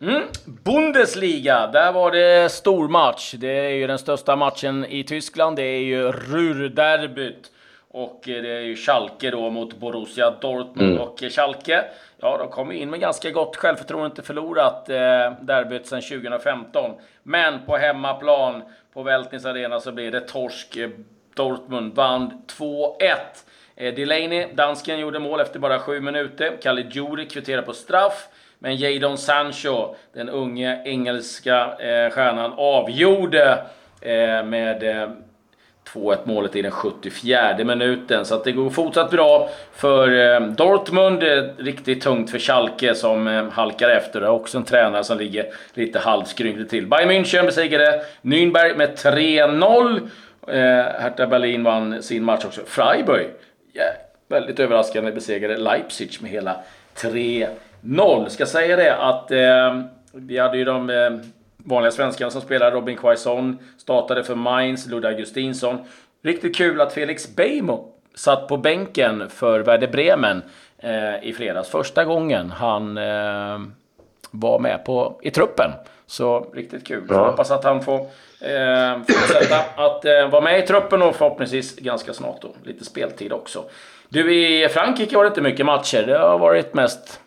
Mm. 0.01 0.21
Bundesliga, 0.45 1.67
där 1.67 1.93
var 1.93 2.11
det 2.11 2.51
stor 2.51 2.87
match. 2.87 3.35
Det 3.37 3.59
är 3.59 3.69
ju 3.69 3.87
den 3.87 3.99
största 3.99 4.35
matchen 4.35 4.85
i 4.85 5.03
Tyskland. 5.03 5.55
Det 5.55 5.63
är 5.63 5.81
ju 5.81 6.11
Ruhrderbyt. 6.11 7.51
Och 7.93 8.21
det 8.25 8.51
är 8.51 8.61
ju 8.61 8.75
Schalke 8.75 9.31
då 9.31 9.49
mot 9.49 9.77
Borussia 9.77 10.31
Dortmund. 10.41 10.91
Mm. 10.91 11.01
Och 11.01 11.19
Schalke, 11.19 11.83
ja 12.19 12.37
de 12.37 12.47
kom 12.47 12.71
in 12.71 12.89
med 12.89 12.99
ganska 12.99 13.31
gott 13.31 13.55
självförtroende, 13.55 14.05
inte 14.05 14.21
förlorat 14.21 14.89
eh, 14.89 14.95
derbyt 15.41 15.87
sedan 15.87 16.01
2015. 16.01 16.91
Men 17.23 17.65
på 17.65 17.77
hemmaplan, 17.77 18.63
på 18.93 19.03
Veltnitz 19.03 19.45
Arena, 19.45 19.79
så 19.79 19.91
blir 19.91 20.11
det 20.11 20.21
torsk. 20.21 20.77
Dortmund 21.35 21.95
vann 21.95 22.43
2-1. 22.57 22.93
Eh, 23.75 23.93
Delaney, 23.93 24.47
dansken, 24.53 24.99
gjorde 24.99 25.19
mål 25.19 25.39
efter 25.39 25.59
bara 25.59 25.79
sju 25.79 26.01
minuter. 26.01 26.57
Kalle 26.61 26.81
Djuri 26.91 27.25
kvitterade 27.25 27.63
på 27.63 27.73
straff. 27.73 28.27
Men 28.59 28.75
Jadon 28.75 29.17
Sancho, 29.17 29.95
den 30.13 30.29
unge 30.29 30.81
engelska 30.85 31.77
eh, 31.79 32.11
stjärnan, 32.11 32.53
avgjorde 32.57 33.65
eh, 34.01 34.43
med 34.43 34.83
eh, 34.83 35.09
2-1 35.89 36.17
målet 36.23 36.55
i 36.55 36.61
den 36.61 36.71
74 36.71 37.57
minuten. 37.57 38.25
Så 38.25 38.35
att 38.35 38.43
det 38.43 38.51
går 38.51 38.69
fortsatt 38.69 39.11
bra 39.11 39.49
för 39.73 40.33
eh, 40.33 40.47
Dortmund. 40.47 41.23
Eh, 41.23 41.43
riktigt 41.57 42.01
tungt 42.01 42.31
för 42.31 42.39
Schalke 42.39 42.95
som 42.95 43.27
eh, 43.27 43.49
halkar 43.49 43.89
efter. 43.89 44.19
Det 44.19 44.25
är 44.25 44.31
också 44.31 44.57
en 44.57 44.63
tränare 44.63 45.03
som 45.03 45.17
ligger 45.17 45.45
lite 45.73 45.99
halvskrynklig 45.99 46.69
till. 46.69 46.87
Bayern 46.87 47.11
München 47.11 47.45
besegrade 47.45 48.01
Nürnberg 48.21 48.77
med 48.77 48.95
3-0. 48.95 50.09
Eh, 50.47 51.01
Hertha 51.01 51.27
Berlin 51.27 51.63
vann 51.63 52.03
sin 52.03 52.23
match 52.23 52.45
också. 52.45 52.61
Freiburg, 52.65 53.27
yeah, 53.73 53.93
väldigt 54.27 54.59
överraskande, 54.59 55.11
besegrade 55.11 55.57
Leipzig 55.57 56.17
med 56.21 56.31
hela 56.31 56.55
3-0. 56.95 58.29
Ska 58.29 58.45
säga 58.45 58.75
det 58.75 58.95
att 58.95 59.31
eh, 59.31 59.81
vi 60.13 60.37
hade 60.37 60.57
ju 60.57 60.65
de 60.65 60.89
eh, 60.89 61.11
vanliga 61.65 61.91
svenskarna 61.91 62.31
som 62.31 62.41
spelar. 62.41 62.71
Robin 62.71 62.97
Quaison 62.97 63.59
startade 63.77 64.23
för 64.23 64.35
Mainz, 64.35 64.87
Ludde 64.87 65.07
Augustinsson. 65.07 65.77
Riktigt 66.23 66.55
kul 66.55 66.81
att 66.81 66.93
Felix 66.93 67.35
Beijmo 67.35 67.87
satt 68.15 68.47
på 68.47 68.57
bänken 68.57 69.29
för 69.29 69.59
Werder 69.59 69.87
Bremen 69.87 70.43
eh, 70.77 71.23
i 71.23 71.33
fredags. 71.33 71.69
Första 71.69 72.05
gången 72.05 72.51
han 72.51 72.97
eh, 72.97 73.59
var 74.31 74.59
med 74.59 74.85
på, 74.85 75.19
i 75.21 75.31
truppen. 75.31 75.71
Så 76.05 76.51
riktigt 76.53 76.87
kul. 76.87 77.03
Ja. 77.09 77.29
hoppas 77.29 77.51
att 77.51 77.63
han 77.63 77.81
får 77.81 77.99
eh, 78.41 78.97
fortsätta 79.07 79.55
att 79.75 80.05
eh, 80.05 80.29
vara 80.29 80.41
med 80.41 80.59
i 80.59 80.67
truppen 80.67 81.01
och 81.01 81.15
förhoppningsvis 81.15 81.75
ganska 81.75 82.13
snart 82.13 82.41
då. 82.41 82.55
Lite 82.63 82.85
speltid 82.85 83.33
också. 83.33 83.63
Du, 84.09 84.35
i 84.35 84.69
Frankrike 84.69 85.15
var 85.15 85.23
det 85.23 85.27
inte 85.27 85.41
mycket 85.41 85.65
matcher. 85.65 86.03
Det 86.07 86.17
har 86.17 86.37
varit 86.37 86.73
mest 86.73 87.20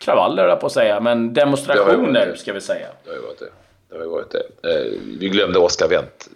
kravaller, 0.00 0.56
på 0.56 0.66
att 0.66 0.72
säga, 0.72 1.00
men 1.00 1.34
demonstrationer 1.34 2.34
ska 2.34 2.52
vi 2.52 2.60
säga. 2.60 2.86
Det 3.04 3.10
har 3.10 3.16
ju 3.16 3.22
varit 3.22 3.38
det. 3.38 3.50
Det 3.90 3.98
har 3.98 4.06
varit 4.06 4.30
det. 4.30 4.70
Eh, 4.70 4.92
vi 5.18 5.28
glömde 5.28 5.58
Oscar 5.58 5.88
Wendt. 5.88 6.28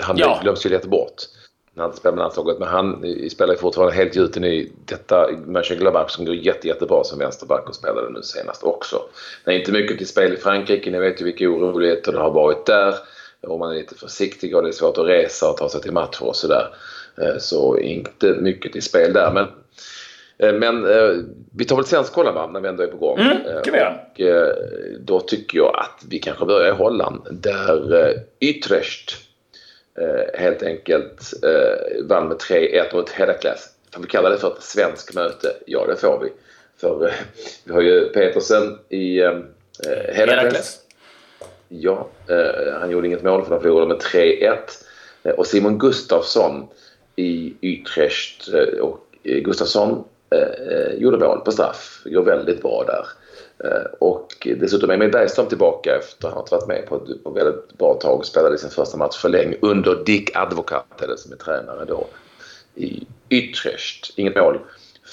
Han 0.00 0.16
ja. 0.18 0.38
glöms 0.42 0.66
ju 0.66 0.70
lätt 0.70 0.86
bort 0.86 1.22
när 1.74 1.82
han 1.82 1.92
spelar 1.92 2.16
med 2.16 2.22
landslaget. 2.22 2.58
Men 2.58 2.68
han 2.68 3.04
spelar 3.30 3.54
ju 3.54 3.58
fortfarande 3.58 3.94
helt 3.94 4.16
gjuten 4.16 4.44
i 4.44 4.72
detta 4.84 5.28
Mönchengladbach 5.46 6.10
som 6.10 6.24
går 6.24 6.34
jätte, 6.34 6.68
jättebra 6.68 7.04
som 7.04 7.18
vänsterback 7.18 7.68
och 7.68 7.74
spelade 7.74 8.10
nu 8.10 8.22
senast 8.22 8.62
också. 8.62 9.02
Det 9.44 9.50
är 9.50 9.58
inte 9.58 9.72
mycket 9.72 9.98
till 9.98 10.08
spel 10.08 10.32
i 10.32 10.36
Frankrike. 10.36 10.90
Ni 10.90 10.98
vet 10.98 11.20
ju 11.20 11.24
vilka 11.24 11.48
oroligheter 11.48 12.12
det 12.12 12.18
har 12.18 12.30
varit 12.30 12.66
där. 12.66 12.94
Och 13.42 13.58
man 13.58 13.70
är 13.70 13.74
lite 13.74 13.94
försiktig 13.94 14.56
och 14.56 14.62
det 14.62 14.68
är 14.68 14.72
svårt 14.72 14.98
att 14.98 15.06
resa 15.06 15.50
och 15.50 15.56
ta 15.56 15.68
sig 15.68 15.80
till 15.80 15.92
matcher 15.92 16.22
och 16.22 16.36
sådär. 16.36 16.74
Eh, 17.22 17.38
så 17.38 17.78
inte 17.78 18.26
mycket 18.26 18.72
till 18.72 18.82
spel 18.82 19.12
där. 19.12 19.32
Men 19.32 19.46
Eh, 19.46 20.05
men 20.38 20.84
eh, 20.84 21.14
vi 21.56 21.64
tar 21.64 21.76
väl 21.76 21.84
svenskkollen 21.84 22.34
va, 22.34 22.46
när 22.46 22.60
vi 22.60 22.68
ändå 22.68 22.82
är 22.82 22.86
på 22.86 22.96
gång. 22.96 23.18
Mm, 23.18 23.36
göra. 23.66 24.00
Och, 24.12 24.20
eh, 24.20 24.54
då 25.00 25.20
tycker 25.20 25.58
jag 25.58 25.76
att 25.76 26.04
vi 26.08 26.18
kanske 26.18 26.44
börjar 26.44 26.68
i 26.68 26.76
Holland 26.76 27.26
där 27.30 28.08
eh, 28.08 28.14
Utrecht 28.40 29.16
eh, 29.98 30.40
helt 30.40 30.62
enkelt 30.62 31.32
eh, 31.44 32.04
vann 32.04 32.28
med 32.28 32.36
3-1 32.36 32.94
mot 32.94 33.10
Herakles. 33.10 33.68
Kan 33.90 34.02
vi 34.02 34.08
kalla 34.08 34.28
det 34.28 34.38
för 34.38 34.48
ett 34.48 34.62
svenskt 34.62 35.14
möte? 35.14 35.52
Ja, 35.66 35.86
det 35.86 35.96
får 35.96 36.20
vi. 36.20 36.32
För 36.80 37.06
eh, 37.06 37.12
vi 37.64 37.72
har 37.72 37.80
ju 37.80 38.04
Petersen 38.04 38.78
i 38.88 39.20
eh. 39.20 39.32
Herakles. 40.12 40.78
Ja, 41.68 42.08
han 42.80 42.90
gjorde 42.90 43.06
inget 43.06 43.22
mål 43.22 43.44
för 43.44 43.50
de 43.50 43.60
förlorade 43.60 43.86
med 43.86 43.98
3-1. 43.98 44.56
Och 45.36 45.46
Simon 45.46 45.78
Gustafsson 45.78 46.68
i 47.16 47.54
Utrecht 47.60 48.48
och 48.80 49.00
Gustafsson 49.22 50.04
eh, 50.30 50.94
gjorde 50.98 51.18
mål 51.18 51.40
på 51.40 51.52
straff. 51.52 52.02
Går 52.04 52.22
väldigt 52.22 52.62
bra 52.62 52.84
där. 52.86 53.06
Eh, 53.64 53.86
och 53.98 54.48
dessutom 54.60 54.90
är 54.90 54.94
Emil 54.94 55.10
Bergström 55.10 55.46
tillbaka 55.46 55.96
efter 55.96 56.28
att 56.28 56.34
ha 56.34 56.58
varit 56.58 56.68
med 56.68 56.86
på 56.86 56.96
ett 56.96 57.24
på 57.24 57.30
väldigt 57.30 57.78
bra 57.78 57.94
tag 57.94 58.18
och 58.18 58.26
spelade 58.26 58.58
sin 58.58 58.70
första 58.70 58.96
match 58.96 59.16
för 59.16 59.28
länge 59.28 59.56
under 59.62 60.04
Dick 60.04 60.36
Advocat, 60.36 61.02
eller 61.02 61.16
som 61.16 61.32
är 61.32 61.36
tränare 61.36 61.84
då, 61.84 62.06
i 62.74 63.06
Utrecht. 63.28 64.10
Inget 64.16 64.36
mål 64.36 64.58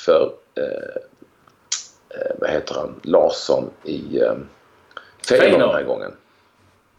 för, 0.06 0.32
eh, 0.56 0.66
eh, 2.10 2.32
vad 2.40 2.50
heter 2.50 2.76
han, 2.76 3.00
Larsson 3.04 3.70
i 3.84 4.20
eh, 4.20 4.34
Feyenoord 5.30 5.60
den 5.60 5.70
här 5.70 5.84
gången. 5.84 6.12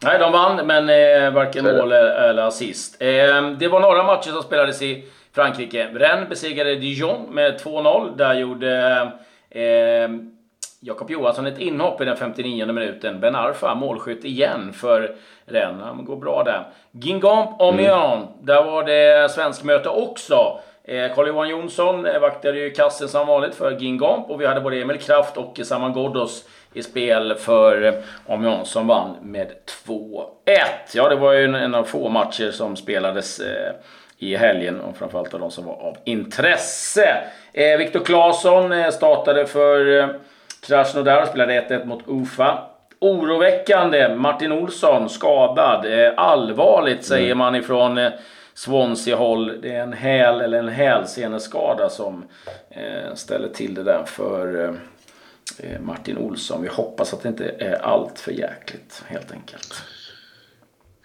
Nej, 0.03 0.19
de 0.19 0.31
vann, 0.31 0.67
men 0.67 0.89
eh, 0.89 1.33
varken 1.33 1.65
mål 1.65 1.91
eller 1.91 2.43
assist. 2.43 3.01
Eh, 3.01 3.51
det 3.59 3.67
var 3.67 3.79
några 3.79 4.03
matcher 4.03 4.29
som 4.29 4.43
spelades 4.43 4.81
i 4.81 5.05
Frankrike. 5.35 5.87
Rennes 5.93 6.29
besegrade 6.29 6.75
Dijon 6.75 7.21
med 7.31 7.61
2-0. 7.61 8.17
Där 8.17 8.33
gjorde 8.33 9.01
eh, 9.49 10.09
Jakob 10.79 11.11
Johansson 11.11 11.47
ett 11.47 11.59
inhopp 11.59 12.01
i 12.01 12.05
den 12.05 12.17
59 12.17 12.65
minuten. 12.65 13.19
Ben 13.19 13.35
Arfa 13.35 13.75
målskytt 13.75 14.25
igen 14.25 14.73
för 14.73 15.15
Rennes. 15.45 15.83
Han 15.83 16.05
går 16.05 16.15
bra 16.15 16.43
där. 16.43 16.63
Guingamp 16.91 17.61
Amiens. 17.61 18.13
Mm. 18.13 18.27
Där 18.41 18.63
var 18.63 18.83
det 18.83 19.31
svensk 19.31 19.63
möte 19.63 19.89
också. 19.89 20.59
Carl-Johan 21.15 21.45
eh, 21.45 21.51
Jonsson 21.51 22.05
eh, 22.05 22.19
vaktade 22.19 22.59
ju 22.59 22.69
kassen 22.69 23.07
som 23.07 23.27
vanligt 23.27 23.55
för 23.55 23.79
Gingamp 23.79 24.29
och 24.29 24.41
vi 24.41 24.45
hade 24.45 24.61
både 24.61 24.81
Emil 24.81 24.99
Kraft 24.99 25.37
och 25.37 25.59
Saman 25.63 25.93
Ghoddos 25.93 26.45
i 26.73 26.83
spel 26.83 27.35
för 27.35 27.83
eh, 27.83 27.93
Amiens 28.27 28.69
som 28.69 28.87
vann 28.87 29.15
med 29.21 29.51
2-1. 29.87 30.25
Ja, 30.93 31.09
det 31.09 31.15
var 31.15 31.33
ju 31.33 31.43
en 31.43 31.75
av 31.75 31.83
få 31.83 32.09
matcher 32.09 32.51
som 32.51 32.75
spelades 32.75 33.41
i 34.17 34.35
helgen 34.35 34.81
och 34.81 34.97
framförallt 34.97 35.33
av 35.33 35.39
de 35.39 35.51
som 35.51 35.65
var 35.65 35.73
av 35.73 35.97
intresse. 36.03 37.17
Eh, 37.53 37.77
Viktor 37.77 37.99
Claesson 37.99 38.71
eh, 38.71 38.89
startade 38.89 39.45
för 39.45 39.99
eh, 39.99 40.07
Krasnodar 40.67 41.21
och 41.21 41.27
spelade 41.27 41.61
1-1 41.61 41.85
mot 41.85 42.03
Ufa. 42.07 42.59
Oroväckande. 42.99 44.15
Martin 44.15 44.51
Olsson 44.51 45.09
skadad. 45.09 45.85
Eh, 45.85 46.13
allvarligt 46.17 47.05
säger 47.05 47.25
mm. 47.25 47.37
man 47.37 47.55
ifrån 47.55 47.97
eh, 47.97 48.11
Swansea-håll. 48.53 49.61
Det 49.61 49.75
är 49.75 49.81
en 49.81 49.93
häl 49.93 50.41
eller 50.41 50.59
en 50.59 50.67
hälseneskada 50.67 51.89
som 51.89 52.25
eh, 52.69 53.13
ställer 53.13 53.47
till 53.47 53.73
det 53.73 53.83
där 53.83 54.03
för 54.05 54.65
eh, 55.57 55.79
Martin 55.81 56.17
Olsson. 56.17 56.61
Vi 56.61 56.67
hoppas 56.67 57.13
att 57.13 57.23
det 57.23 57.29
inte 57.29 57.55
är 57.59 57.85
allt 57.85 58.19
för 58.19 58.31
jäkligt 58.31 59.03
helt 59.07 59.31
enkelt. 59.31 59.73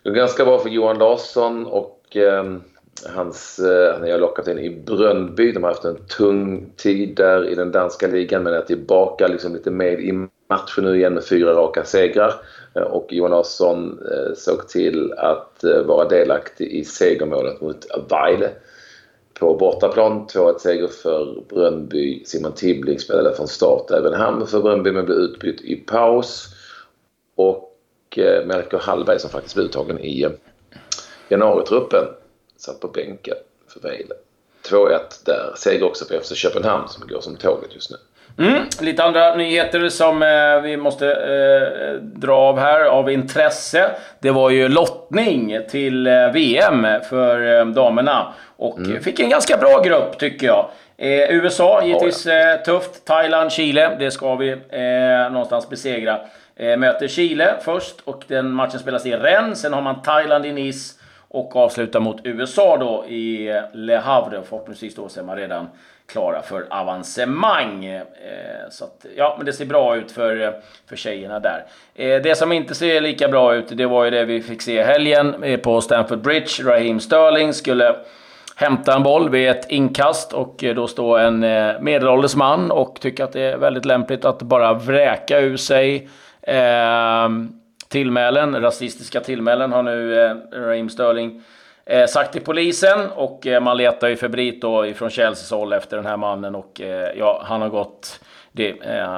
Det 0.03 0.09
är 0.09 0.15
ganska 0.15 0.45
bra 0.45 0.59
för 0.59 0.69
Johan 0.69 0.99
Larsson 0.99 1.67
och 1.67 2.17
eh, 2.17 2.45
Hans, 3.07 3.59
eh, 3.59 3.93
han 3.93 4.11
har 4.11 4.19
lockat 4.19 4.49
in 4.49 4.59
i 4.59 4.71
Bröndby. 4.71 5.53
De 5.53 5.63
har 5.63 5.71
haft 5.71 5.85
en 5.85 6.07
tung 6.07 6.73
tid 6.77 7.17
där 7.17 7.49
i 7.49 7.55
den 7.55 7.73
danska 7.73 8.07
ligan 8.07 8.43
men 8.43 8.55
är 8.55 8.61
tillbaka 8.61 9.27
liksom 9.27 9.55
lite 9.55 9.71
med 9.71 10.01
i 10.01 10.13
matchen 10.49 10.85
nu 10.85 10.97
igen 10.97 11.15
med 11.15 11.25
fyra 11.25 11.53
raka 11.53 11.85
segrar. 11.85 12.35
Eh, 12.75 12.83
och 12.83 13.13
Johan 13.13 13.31
Larsson 13.31 13.99
eh, 14.13 14.35
såg 14.35 14.69
till 14.69 15.13
att 15.13 15.65
vara 15.85 16.09
delaktig 16.09 16.73
i 16.73 16.85
segermålet 16.85 17.61
mot 17.61 17.87
Weile 18.11 18.51
på 19.41 19.55
bortaplan. 19.55 20.27
2-1 20.27 20.59
seger 20.59 20.89
för 20.89 21.43
Brönnby. 21.49 22.25
Simon 22.25 22.53
Tibbling 22.53 22.99
spelade 22.99 23.37
från 23.37 23.49
start 23.49 23.91
även 23.91 24.13
han 24.13 24.47
för 24.47 24.61
Brönnby 24.61 24.93
men 24.93 25.05
blev 25.05 25.19
utbytt 25.19 25.61
i 25.61 25.77
paus. 25.77 26.47
Och 27.35 27.67
Melker 28.47 28.79
Hallberg 28.79 29.19
som 29.19 29.31
faktiskt 29.31 29.55
blev 29.55 29.67
uttagen 29.67 29.99
i 29.99 30.27
januaritruppen 31.29 32.05
satt 32.61 32.81
på 32.81 32.89
bänken 32.89 33.37
för 33.69 33.81
Vejle. 33.81 34.15
2-1 34.69 34.99
där. 35.25 35.53
Seger 35.57 35.85
också 35.85 36.05
för 36.05 36.21
FC 36.21 36.35
Köpenhamn 36.35 36.89
som 36.89 37.09
går 37.09 37.21
som 37.21 37.37
tåget 37.37 37.75
just 37.75 37.91
nu. 37.91 37.97
Mm, 38.39 38.63
lite 38.81 39.05
andra 39.05 39.35
nyheter 39.35 39.89
som 39.89 40.23
eh, 40.23 40.61
vi 40.63 40.77
måste 40.77 41.13
eh, 41.13 42.03
dra 42.03 42.37
av 42.37 42.59
här 42.59 42.85
av 42.85 43.11
intresse. 43.11 43.91
Det 44.21 44.31
var 44.31 44.51
ju 44.51 44.69
lottning 44.69 45.59
till 45.71 46.07
eh, 46.07 46.33
VM 46.33 46.87
för 47.09 47.59
eh, 47.59 47.67
damerna. 47.67 48.33
Och 48.57 48.79
mm. 48.79 49.03
fick 49.03 49.21
en 49.21 49.31
ganska 49.31 49.57
bra 49.57 49.83
grupp 49.83 50.19
tycker 50.19 50.47
jag. 50.47 50.71
Eh, 50.97 51.35
USA 51.37 51.85
givetvis 51.85 52.27
ja. 52.27 52.57
tufft. 52.65 53.05
Thailand, 53.05 53.53
Chile. 53.53 53.97
Det 53.99 54.11
ska 54.11 54.35
vi 54.35 54.57
någonstans 55.31 55.69
besegra. 55.69 56.21
möter 56.79 57.09
Chile 57.09 57.55
först 57.65 57.95
och 58.05 58.25
den 58.27 58.51
matchen 58.51 58.79
spelas 58.81 59.07
i 59.07 59.13
Rennes. 59.13 59.61
Sen 59.61 59.73
har 59.73 59.83
man 59.83 60.03
Thailand 60.03 60.47
i 60.47 60.53
Nice 60.53 61.00
och 61.31 61.57
avslutar 61.57 62.01
mot 62.01 62.21
USA 62.25 62.77
då 62.77 63.07
i 63.07 63.61
Le 63.73 63.97
Havre. 63.97 64.43
Förhoppningsvis 64.43 64.95
då 64.95 65.09
så 65.09 65.21
är 65.21 65.25
man 65.25 65.37
redan 65.37 65.69
klara 66.07 66.43
för 66.43 66.67
avancemang. 66.71 67.85
Eh, 67.85 68.03
så 68.71 68.85
att, 68.85 69.07
ja, 69.17 69.35
men 69.37 69.47
det 69.47 69.53
ser 69.53 69.67
bra 69.67 69.97
ut 69.97 70.13
för, 70.13 70.41
eh, 70.43 70.51
för 70.89 70.97
tjejerna 70.97 71.41
där. 71.41 71.65
Eh, 71.95 72.23
det 72.23 72.35
som 72.35 72.53
inte 72.53 72.75
ser 72.75 73.01
lika 73.01 73.29
bra 73.29 73.55
ut, 73.55 73.67
det 73.69 73.87
var 73.87 74.05
ju 74.05 74.11
det 74.11 74.25
vi 74.25 74.43
fick 74.43 74.63
se 74.63 74.81
i 74.81 74.83
helgen 74.83 75.59
på 75.63 75.81
Stamford 75.81 76.19
Bridge. 76.19 76.63
Raheem 76.65 77.01
Sterling 77.01 77.53
skulle 77.53 77.97
hämta 78.57 78.97
en 78.97 79.03
boll 79.03 79.31
vid 79.31 79.49
ett 79.49 79.71
inkast 79.71 80.33
och 80.33 80.65
då 80.75 80.87
står 80.87 81.19
en 81.19 81.41
medelålders 81.85 82.37
man 82.37 82.71
och 82.71 83.01
tycker 83.01 83.25
att 83.25 83.33
det 83.33 83.43
är 83.43 83.57
väldigt 83.57 83.85
lämpligt 83.85 84.25
att 84.25 84.43
bara 84.43 84.75
vräka 84.75 85.41
ur 85.41 85.57
sig 85.57 86.09
eh, 86.43 87.29
tillmälen. 87.91 88.63
Rasistiska 88.63 89.21
tillmälen 89.21 89.73
har 89.73 89.83
nu 89.83 90.25
eh, 90.25 90.37
Raheem 90.53 90.89
Sterling 90.89 91.43
eh, 91.87 92.07
sagt 92.07 92.33
till 92.33 92.43
polisen 92.43 93.11
och 93.11 93.47
eh, 93.47 93.61
man 93.61 93.77
letar 93.77 94.09
ju 94.09 94.17
febrilt 94.17 94.61
då 94.63 94.87
ifrån 94.87 95.11
Chelseas 95.11 95.51
håll 95.51 95.73
efter 95.73 95.97
den 95.97 96.07
här 96.07 96.17
mannen 96.17 96.55
och 96.55 96.81
eh, 96.81 97.19
ja, 97.19 97.43
han 97.47 97.63
har 97.63 97.69
gått... 97.69 98.21
Det, 98.53 98.69
eh, 98.71 99.09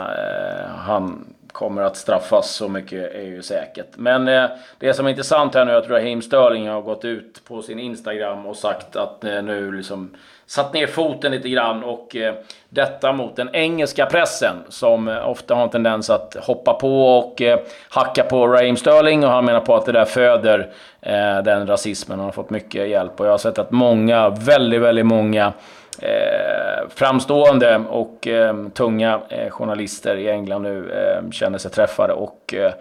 han 0.77 1.35
kommer 1.53 1.83
att 1.83 1.97
straffas, 1.97 2.51
så 2.51 2.69
mycket 2.69 3.15
är 3.15 3.23
ju 3.23 3.43
säkert. 3.43 3.87
Men 3.97 4.29
eh, 4.29 4.51
det 4.79 4.95
som 4.95 5.07
är 5.07 5.11
intressant 5.11 5.55
här 5.55 5.65
nu 5.65 5.73
är 5.73 5.77
att 5.77 5.91
Raheem 5.91 6.23
Sterling 6.23 6.69
har 6.69 6.83
gått 6.83 7.05
ut 7.05 7.45
på 7.45 7.63
sin 7.63 7.79
Instagram 7.79 8.47
och 8.47 8.57
sagt 8.57 8.97
att 8.97 9.25
eh, 9.25 9.43
nu 9.43 9.73
liksom 9.73 10.17
satt 10.47 10.75
ner 10.75 10.87
foten 10.87 11.33
lite 11.33 11.49
grann 11.49 11.85
och 11.85 12.17
eh, 12.17 12.35
detta 12.69 13.13
mot 13.13 13.37
den 13.37 13.55
engelska 13.55 14.07
pressen 14.07 14.57
som 14.69 15.09
eh, 15.09 15.29
ofta 15.29 15.55
har 15.55 15.63
en 15.63 15.71
tendens 15.71 16.11
att 16.11 16.37
hoppa 16.41 16.75
på 16.75 17.19
och 17.19 17.43
eh, 17.43 17.59
hacka 17.89 18.23
på 18.23 18.47
Raheem 18.47 18.77
Sterling 18.77 19.25
och 19.25 19.31
han 19.31 19.45
menar 19.45 19.61
på 19.61 19.75
att 19.75 19.87
det 19.87 19.93
där 19.93 20.05
föder 20.05 20.71
eh, 21.01 21.43
den 21.45 21.67
rasismen. 21.67 22.19
Han 22.19 22.25
har 22.25 22.33
fått 22.33 22.51
mycket 22.51 22.89
hjälp 22.89 23.21
och 23.21 23.27
jag 23.27 23.31
har 23.31 23.39
sett 23.39 23.59
att 23.59 23.71
många, 23.71 24.29
väldigt, 24.29 24.81
väldigt 24.81 25.07
många 25.07 25.53
Eh, 25.99 26.89
framstående 26.89 27.85
och 27.91 28.27
eh, 28.27 28.69
tunga 28.69 29.21
eh, 29.29 29.51
journalister 29.51 30.17
i 30.17 30.29
England 30.29 30.63
nu 30.63 30.91
eh, 30.91 31.31
känner 31.31 31.59
sig 31.59 31.71
träffade 31.71 32.13
och 32.13 32.55
eh, 32.55 32.73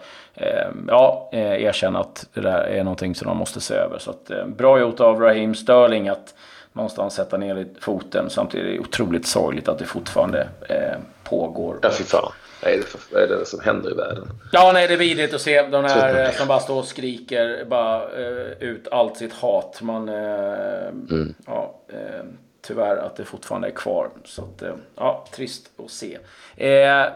ja, 0.88 1.28
erkänner 1.32 2.00
att 2.00 2.26
det 2.34 2.40
där 2.40 2.64
är 2.64 2.84
någonting 2.84 3.14
som 3.14 3.28
de 3.28 3.36
måste 3.36 3.60
se 3.60 3.74
över. 3.74 3.98
Så 3.98 4.10
att, 4.10 4.30
bra 4.46 4.80
gjort 4.80 5.00
av 5.00 5.20
Raheem 5.20 5.54
Sterling 5.54 6.08
att 6.08 6.34
någonstans 6.72 7.14
sätta 7.14 7.36
ner 7.36 7.66
foten. 7.80 8.30
Samtidigt 8.30 8.66
är 8.66 8.72
det 8.72 8.78
otroligt 8.78 9.26
sorgligt 9.26 9.68
att 9.68 9.78
det 9.78 9.84
fortfarande 9.84 10.48
eh, 10.68 10.98
pågår. 11.24 11.78
Ja, 11.82 11.90
fy 11.90 12.04
fan. 12.04 12.32
Vad 12.62 12.72
är, 12.72 12.76
det 12.76 12.82
för, 12.82 13.00
vad 13.12 13.22
är 13.22 13.28
det 13.28 13.46
som 13.46 13.60
händer 13.60 13.90
i 13.90 13.94
världen? 13.94 14.28
Ja, 14.52 14.70
nej, 14.74 14.88
det 14.88 14.94
är 14.94 14.98
vidrigt 14.98 15.34
att 15.34 15.40
se 15.40 15.62
de 15.62 15.84
här 15.84 16.30
som 16.30 16.48
bara 16.48 16.60
står 16.60 16.78
och 16.78 16.84
skriker 16.84 17.64
bara 17.64 18.02
eh, 18.02 18.52
ut 18.60 18.88
allt 18.90 19.16
sitt 19.16 19.32
hat. 19.32 19.78
Man, 19.82 20.08
eh, 20.08 20.88
mm. 21.10 21.34
ja, 21.46 21.74
eh, 21.88 22.24
tyvärr 22.62 22.96
att 22.96 23.16
det 23.16 23.24
fortfarande 23.24 23.68
är 23.68 23.72
kvar. 23.72 24.10
Så 24.24 24.42
att, 24.42 24.62
eh, 24.62 24.74
ja, 24.96 25.24
trist 25.32 25.70
att 25.84 25.90
se. 25.90 26.18
Eh, 26.56 27.06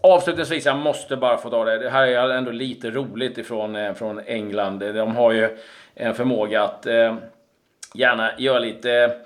avslutningsvis, 0.00 0.66
jag 0.66 0.76
måste 0.76 1.16
bara 1.16 1.36
få 1.36 1.50
ta 1.50 1.64
det. 1.64 1.78
Det 1.78 1.90
här 1.90 2.06
är 2.06 2.30
ändå 2.30 2.50
lite 2.50 2.90
roligt 2.90 3.38
ifrån 3.38 3.76
eh, 3.76 3.94
från 3.94 4.20
England. 4.26 4.78
De 4.78 5.16
har 5.16 5.32
ju 5.32 5.58
en 5.94 6.14
förmåga 6.14 6.62
att 6.62 6.86
eh, 6.86 7.14
gärna 7.94 8.30
göra 8.38 8.58
lite 8.58 9.16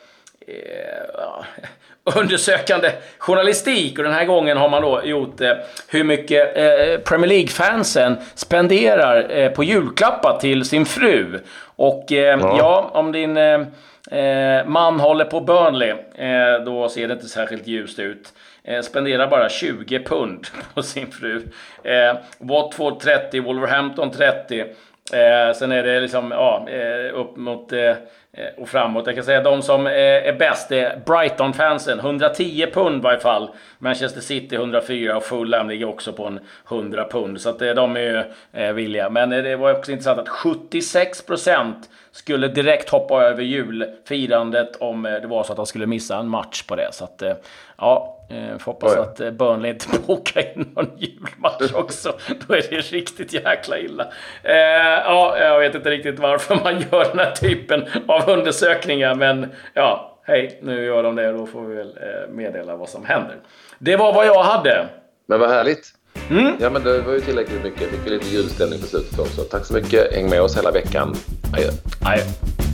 eh, 0.47 1.45
undersökande 2.17 2.93
journalistik. 3.19 3.99
Och 3.99 4.05
den 4.05 4.13
här 4.13 4.25
gången 4.25 4.57
har 4.57 4.69
man 4.69 4.83
då 4.83 5.03
gjort 5.05 5.41
eh, 5.41 5.53
hur 5.89 6.05
mycket 6.05 6.57
eh, 6.57 7.01
Premier 7.05 7.29
League-fansen 7.29 8.17
spenderar 8.35 9.31
eh, 9.31 9.51
på 9.51 9.65
julklappar 9.65 10.39
till 10.41 10.65
sin 10.65 10.87
fru. 10.87 11.41
Och 11.77 12.13
eh, 12.13 12.39
ja. 12.41 12.57
ja. 12.59 12.91
om 12.95 13.13
din 13.13 13.37
eh, 14.11 14.67
man 14.67 15.01
håller 15.01 15.25
på 15.25 15.41
Burnley, 15.41 15.91
eh, 16.15 16.65
då 16.65 16.89
ser 16.89 17.09
det 17.09 17.15
inte 17.15 17.29
särskilt 17.29 17.67
ljust 17.67 17.99
ut. 17.99 18.33
Eh, 18.65 18.83
spenderar 18.83 19.27
bara 19.27 19.49
20 19.49 19.99
pund 19.99 20.47
på 20.75 20.83
sin 20.83 21.11
fru. 21.11 21.43
Eh, 21.83 22.17
Watford 22.39 23.01
30, 23.01 23.41
Wolverhampton 23.41 24.11
30. 24.11 24.65
Eh, 25.13 25.55
sen 25.55 25.73
är 25.73 25.83
det 25.83 26.01
liksom 26.01 26.31
ja, 26.31 26.67
eh, 26.69 27.21
upp 27.21 27.37
mot 27.37 27.73
eh, 27.73 27.81
eh, 27.81 27.97
och 28.57 28.69
framåt. 28.69 29.07
Jag 29.07 29.15
kan 29.15 29.25
säga 29.25 29.39
att 29.39 29.45
de 29.45 29.63
som 29.63 29.87
eh, 29.87 29.93
är 29.93 30.33
bäst 30.33 30.73
är 30.73 31.01
Brighton-fansen. 31.07 31.99
110 31.99 32.67
pund 32.73 32.97
i 32.97 33.03
varje 33.03 33.21
fall. 33.21 33.51
Manchester 33.79 34.21
City 34.21 34.55
104 34.57 35.17
och 35.17 35.23
Fulham 35.25 35.69
ligger 35.69 35.89
också 35.89 36.13
på 36.13 36.27
en 36.27 36.41
100 36.71 37.05
pund. 37.11 37.41
Så 37.41 37.49
att 37.49 37.63
eh, 37.63 37.71
de 37.71 37.97
är 37.97 38.01
ju 38.01 38.73
villiga. 38.73 39.11
Men 39.11 39.31
det 39.31 39.57
var 39.57 39.75
också 39.75 39.93
intressant 39.93 40.19
att 40.19 40.29
76% 40.29 41.73
skulle 42.13 42.49
direkt 42.49 42.91
hoppa 42.91 43.23
över 43.23 43.43
julfirandet 43.43 44.77
om 44.77 45.03
det 45.03 45.27
var 45.27 45.45
så 45.45 45.53
att 45.53 45.57
de 45.57 45.67
skulle 45.67 45.87
missa 45.87 46.17
en 46.17 46.29
match 46.29 46.63
på 46.63 46.77
det. 46.77 46.89
Så 46.93 47.05
att 47.05 47.23
ja, 47.79 48.18
får 48.59 48.73
hoppas 48.73 48.97
oh 48.97 49.03
att 49.03 49.17
Burnley 49.35 49.71
inte 49.71 49.87
bokar 50.07 50.41
in 50.41 50.73
någon 50.77 50.91
julmatch 50.99 51.73
också. 51.75 52.13
Då 52.47 52.55
är 52.55 52.63
det 52.71 52.81
riktigt 52.81 53.33
jäkla 53.33 53.79
illa. 53.79 54.07
ja, 55.05 55.39
jag 55.39 55.61
vet 55.61 55.75
inte 55.75 55.91
riktigt 55.91 56.19
varför 56.19 56.55
man 56.55 56.81
gör 56.93 57.05
den 57.05 57.19
här 57.19 57.31
typen 57.31 57.85
av 58.07 58.31
undersökningar. 58.31 59.15
Men 59.15 59.47
ja, 59.75 60.21
hej, 60.23 60.59
nu 60.63 60.85
gör 60.85 61.03
de 61.03 61.17
det. 61.17 61.33
Då 61.33 61.47
får 61.47 61.63
vi 61.63 61.75
väl 61.75 61.89
eh, 61.89 62.31
meddela 62.31 62.77
vad 62.77 62.89
som 62.89 63.05
händer. 63.05 63.37
Det 63.79 63.97
var 63.97 64.13
vad 64.13 64.27
jag 64.27 64.43
hade. 64.43 64.89
Men 65.27 65.41
vad 65.41 65.51
härligt. 65.51 65.95
Mm. 66.31 66.53
Ja, 66.61 66.71
men 66.71 66.83
det 66.83 67.01
var 67.01 67.13
ju 67.13 67.21
tillräckligt 67.21 67.65
mycket. 67.65 67.91
Fick 67.91 68.11
lite 68.11 68.29
julstämning 68.29 68.81
på 68.81 68.87
slutet 68.87 69.19
också. 69.19 69.43
Tack 69.43 69.65
så 69.65 69.75
mycket. 69.75 70.15
Häng 70.15 70.31
med 70.31 70.43
oss 70.43 70.59
hela 70.59 70.71
veckan. 70.71 71.15
Adjö. 71.55 71.69
Adjö. 72.05 72.68